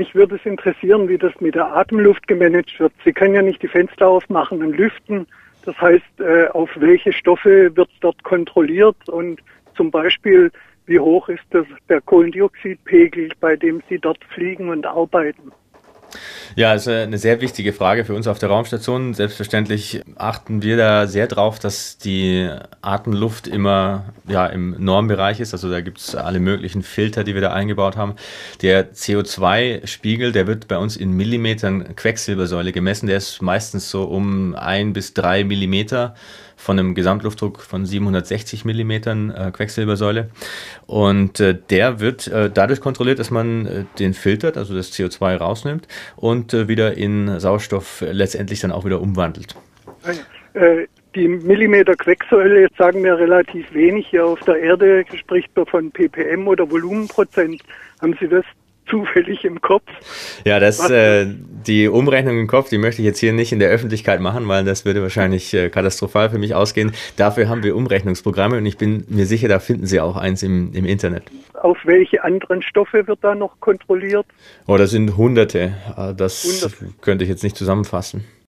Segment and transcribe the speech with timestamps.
[0.00, 2.90] Mich würde es interessieren, wie das mit der Atemluft gemanagt wird.
[3.04, 5.26] Sie können ja nicht die Fenster aufmachen und lüften.
[5.66, 9.42] Das heißt, äh, auf welche Stoffe wird dort kontrolliert und
[9.76, 10.50] zum Beispiel,
[10.86, 15.52] wie hoch ist das, der Kohlendioxidpegel, bei dem Sie dort fliegen und arbeiten?
[16.56, 19.14] Ja, ist eine sehr wichtige Frage für uns auf der Raumstation.
[19.14, 22.50] Selbstverständlich achten wir da sehr drauf, dass die
[22.82, 25.52] Atemluft immer ja, im Normbereich ist.
[25.54, 28.14] Also da gibt es alle möglichen Filter, die wir da eingebaut haben.
[28.62, 33.06] Der CO2-Spiegel, der wird bei uns in Millimetern Quecksilbersäule gemessen.
[33.06, 36.14] Der ist meistens so um ein bis drei Millimeter
[36.60, 40.28] von einem Gesamtluftdruck von 760 Millimetern äh, Quecksilbersäule.
[40.86, 45.36] Und äh, der wird äh, dadurch kontrolliert, dass man äh, den filtert, also das CO2
[45.36, 49.54] rausnimmt und äh, wieder in Sauerstoff letztendlich dann auch wieder umwandelt.
[50.54, 54.06] Äh, die Millimeter Quecksäule, jetzt sagen wir relativ wenig.
[54.08, 57.62] Hier auf der Erde spricht man von ppm oder Volumenprozent.
[58.00, 58.44] Haben Sie das
[58.90, 59.84] zufällig im Kopf.
[60.44, 61.26] Ja, das äh,
[61.66, 64.64] die Umrechnung im Kopf, die möchte ich jetzt hier nicht in der Öffentlichkeit machen, weil
[64.64, 66.92] das würde wahrscheinlich äh, katastrophal für mich ausgehen.
[67.16, 70.72] Dafür haben wir Umrechnungsprogramme und ich bin mir sicher, da finden Sie auch eins im,
[70.74, 71.22] im Internet.
[71.60, 74.26] Auf welche anderen Stoffe wird da noch kontrolliert?
[74.66, 75.74] Oh, das sind Hunderte.
[75.96, 76.94] Äh, das Hunderte.
[77.02, 78.24] könnte ich jetzt nicht zusammenfassen.